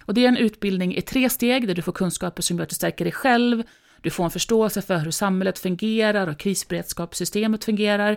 Och 0.05 0.15
det 0.15 0.25
är 0.25 0.29
en 0.29 0.37
utbildning 0.37 0.97
i 0.97 1.03
tre 1.03 1.31
steg 1.31 1.67
där 1.67 1.75
du 1.75 1.83
får 1.83 1.93
kunskaper 1.93 2.43
som 2.43 2.57
gör 2.57 2.63
att 2.63 2.69
du 2.69 2.75
stärker 2.75 3.05
dig 3.05 3.13
själv, 3.13 3.63
du 4.03 4.11
får 4.11 4.25
en 4.25 4.31
förståelse 4.31 4.83
för 4.83 4.99
hur 4.99 5.11
samhället 5.11 5.59
fungerar 5.59 6.27
och 6.27 6.39
krisberedskapssystemet 6.39 7.65
fungerar 7.65 8.17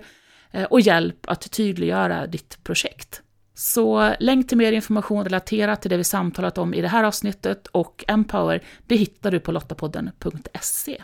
eh, 0.51 0.63
och 0.63 0.81
hjälp 0.81 1.29
att 1.29 1.51
tydliggöra 1.51 2.27
ditt 2.27 2.63
projekt. 2.63 3.23
Så 3.55 4.15
länk 4.19 4.47
till 4.47 4.57
mer 4.57 4.71
information 4.71 5.23
relaterat 5.23 5.81
till 5.81 5.91
det 5.91 5.97
vi 5.97 6.03
samtalat 6.03 6.57
om 6.57 6.73
i 6.73 6.81
det 6.81 6.87
här 6.87 7.03
avsnittet 7.03 7.67
och 7.67 8.05
Empower, 8.07 8.63
det 8.87 8.95
hittar 8.95 9.31
du 9.31 9.39
på 9.39 9.51
lottapodden.se. 9.51 11.03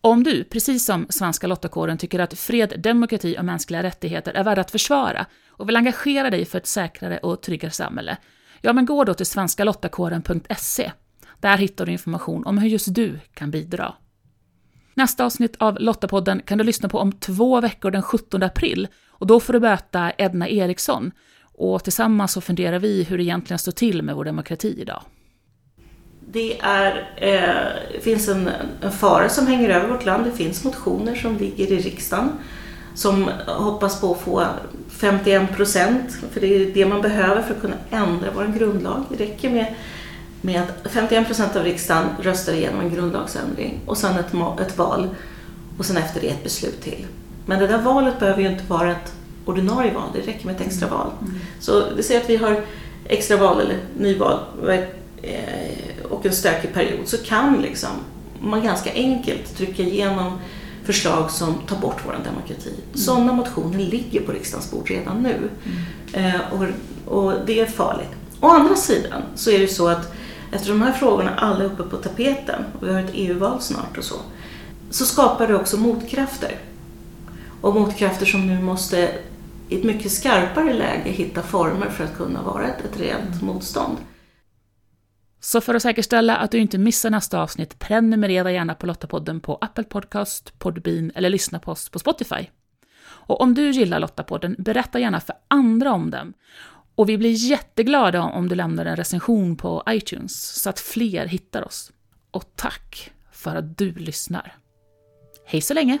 Om 0.00 0.22
du, 0.22 0.44
precis 0.44 0.84
som 0.84 1.06
Svenska 1.08 1.46
Lottakåren, 1.46 1.98
tycker 1.98 2.18
att 2.18 2.38
fred, 2.38 2.74
demokrati 2.78 3.36
och 3.38 3.44
mänskliga 3.44 3.82
rättigheter 3.82 4.32
är 4.32 4.44
värda 4.44 4.60
att 4.60 4.70
försvara 4.70 5.26
och 5.48 5.68
vill 5.68 5.76
engagera 5.76 6.30
dig 6.30 6.44
för 6.44 6.58
ett 6.58 6.66
säkrare 6.66 7.18
och 7.18 7.42
tryggare 7.42 7.72
samhälle, 7.72 8.16
ja 8.60 8.72
men 8.72 8.86
gå 8.86 9.04
då 9.04 9.14
till 9.14 9.26
svenskalottakåren.se. 9.26 10.92
Där 11.40 11.56
hittar 11.56 11.86
du 11.86 11.92
information 11.92 12.46
om 12.46 12.58
hur 12.58 12.68
just 12.68 12.94
du 12.94 13.20
kan 13.34 13.50
bidra. 13.50 13.94
Nästa 14.94 15.24
avsnitt 15.24 15.56
av 15.58 15.76
Lottapodden 15.80 16.42
kan 16.42 16.58
du 16.58 16.64
lyssna 16.64 16.88
på 16.88 16.98
om 16.98 17.12
två 17.12 17.60
veckor 17.60 17.90
den 17.90 18.02
17 18.02 18.42
april 18.42 18.88
och 19.08 19.26
då 19.26 19.40
får 19.40 19.52
du 19.52 19.60
möta 19.60 20.12
Edna 20.18 20.48
Eriksson 20.48 21.12
och 21.58 21.84
tillsammans 21.84 22.32
så 22.32 22.40
funderar 22.40 22.78
vi 22.78 23.02
hur 23.02 23.18
det 23.18 23.24
egentligen 23.24 23.58
står 23.58 23.72
till 23.72 24.02
med 24.02 24.14
vår 24.14 24.24
demokrati 24.24 24.80
idag. 24.80 25.02
Det 26.32 26.58
är, 26.60 27.10
eh, 27.16 28.00
finns 28.00 28.28
en, 28.28 28.50
en 28.80 28.92
fara 28.92 29.28
som 29.28 29.46
hänger 29.46 29.68
över 29.68 29.88
vårt 29.88 30.04
land. 30.04 30.24
Det 30.24 30.32
finns 30.32 30.64
motioner 30.64 31.14
som 31.14 31.36
ligger 31.36 31.72
i 31.72 31.78
riksdagen 31.78 32.32
som 32.96 33.30
hoppas 33.46 34.00
på 34.00 34.12
att 34.12 34.20
få 34.20 34.46
51 34.88 35.56
procent, 35.56 36.12
för 36.32 36.40
det 36.40 36.46
är 36.46 36.74
det 36.74 36.86
man 36.86 37.02
behöver 37.02 37.42
för 37.42 37.54
att 37.54 37.60
kunna 37.60 37.76
ändra 37.90 38.30
vår 38.34 38.58
grundlag. 38.58 39.04
Det 39.10 39.24
räcker 39.24 39.50
med, 39.50 39.74
med 40.40 40.62
att 40.62 40.92
51 40.92 41.26
procent 41.26 41.56
av 41.56 41.64
riksdagen 41.64 42.06
röstar 42.22 42.52
igenom 42.52 42.80
en 42.80 42.94
grundlagsändring 42.94 43.80
och 43.86 43.96
sen 43.96 44.18
ett, 44.18 44.60
ett 44.60 44.78
val 44.78 45.08
och 45.78 45.84
sen 45.84 45.96
efter 45.96 46.20
det 46.20 46.28
ett 46.28 46.44
beslut 46.44 46.82
till. 46.82 47.06
Men 47.46 47.58
det 47.58 47.66
där 47.66 47.82
valet 47.82 48.18
behöver 48.18 48.42
ju 48.42 48.48
inte 48.48 48.64
vara 48.64 48.90
ett 48.90 49.12
ordinarie 49.46 49.94
val, 49.94 50.10
det 50.14 50.20
räcker 50.20 50.46
med 50.46 50.54
ett 50.54 50.66
extra 50.66 50.88
val. 50.88 51.10
Så 51.60 51.84
vi 51.96 52.02
ser 52.02 52.20
att 52.20 52.30
vi 52.30 52.36
har 52.36 52.64
extra 53.08 53.36
val 53.36 53.60
eller 53.60 53.78
nyval 53.98 54.38
eh, 55.22 56.06
och 56.10 56.26
en 56.26 56.32
stökig 56.32 56.72
period 56.72 57.08
så 57.08 57.16
kan 57.16 57.62
liksom 57.62 57.90
man 58.40 58.64
ganska 58.64 58.92
enkelt 58.92 59.56
trycka 59.56 59.82
igenom 59.82 60.38
förslag 60.84 61.30
som 61.30 61.54
tar 61.66 61.76
bort 61.76 62.02
vår 62.06 62.16
demokrati. 62.24 62.74
Sådana 62.94 63.32
motioner 63.32 63.78
ligger 63.78 64.20
på 64.20 64.32
riksdagens 64.32 64.70
bord 64.70 64.90
redan 64.90 65.22
nu. 65.22 65.50
Eh, 66.12 66.40
och, 66.50 66.64
och 67.14 67.32
det 67.46 67.60
är 67.60 67.66
farligt. 67.66 68.10
Å 68.40 68.48
andra 68.48 68.76
sidan 68.76 69.22
så 69.34 69.50
är 69.50 69.58
det 69.58 69.68
så 69.68 69.88
att 69.88 70.14
eftersom 70.52 70.78
de 70.78 70.86
här 70.86 70.92
frågorna 70.92 71.34
alla 71.34 71.64
är 71.64 71.66
uppe 71.66 71.82
på 71.82 71.96
tapeten 71.96 72.64
och 72.80 72.88
vi 72.88 72.92
har 72.92 73.00
ett 73.00 73.10
EU-val 73.12 73.60
snart 73.60 73.98
och 73.98 74.04
så, 74.04 74.14
så 74.90 75.04
skapar 75.04 75.48
det 75.48 75.54
också 75.54 75.76
motkrafter. 75.76 76.58
Och 77.60 77.74
motkrafter 77.74 78.26
som 78.26 78.46
nu 78.46 78.62
måste 78.62 79.10
i 79.68 79.78
ett 79.78 79.84
mycket 79.84 80.12
skarpare 80.12 80.72
läge 80.72 81.10
hitta 81.10 81.42
former 81.42 81.88
för 81.90 82.04
att 82.04 82.16
kunna 82.16 82.42
vara 82.42 82.66
ett, 82.68 82.84
ett 82.84 83.00
reellt 83.00 83.42
motstånd. 83.42 83.98
Så 85.40 85.60
för 85.60 85.74
att 85.74 85.82
säkerställa 85.82 86.36
att 86.36 86.50
du 86.50 86.58
inte 86.58 86.78
missar 86.78 87.10
nästa 87.10 87.42
avsnitt, 87.42 87.78
prenumerera 87.78 88.52
gärna 88.52 88.74
på 88.74 88.86
Lottapodden 88.86 89.40
på 89.40 89.58
Apple 89.60 89.84
Podcast, 89.84 90.58
Podbean 90.58 91.12
eller 91.14 91.30
lyssna 91.30 91.58
på 91.58 91.70
oss 91.70 91.88
på 91.88 91.98
Spotify. 91.98 92.46
Och 93.06 93.40
om 93.40 93.54
du 93.54 93.70
gillar 93.70 94.00
Lottapodden, 94.00 94.56
berätta 94.58 94.98
gärna 94.98 95.20
för 95.20 95.36
andra 95.48 95.92
om 95.92 96.10
den. 96.10 96.34
Och 96.94 97.08
vi 97.08 97.18
blir 97.18 97.30
jätteglada 97.30 98.22
om 98.22 98.48
du 98.48 98.54
lämnar 98.54 98.86
en 98.86 98.96
recension 98.96 99.56
på 99.56 99.82
iTunes 99.88 100.62
så 100.62 100.70
att 100.70 100.80
fler 100.80 101.26
hittar 101.26 101.64
oss. 101.64 101.92
Och 102.30 102.44
tack 102.54 103.12
för 103.32 103.56
att 103.56 103.78
du 103.78 103.92
lyssnar. 103.92 104.56
Hej 105.44 105.60
så 105.60 105.74
länge! 105.74 105.98